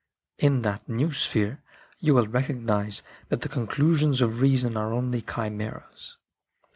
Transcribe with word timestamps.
In 0.39 0.63
that 0.63 0.89
new 0.89 1.11
sphere 1.11 1.61
you 1.99 2.15
will 2.15 2.25
recognise 2.25 3.03
that 3.29 3.41
the 3.41 3.47
conclusions 3.49 4.19
of 4.19 4.41
reason 4.41 4.75
are 4.75 4.91
only 4.93 5.21
chimeras." 5.21 6.17